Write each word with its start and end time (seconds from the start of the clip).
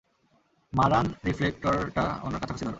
মারান, 0.73 1.05
রিফ্লেকটরটা 1.25 2.05
ওনার 2.23 2.39
কাছাকাছি 2.39 2.63
ধরো। 2.65 2.69